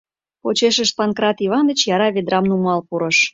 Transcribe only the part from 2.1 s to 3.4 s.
ведрам нумал пурыш.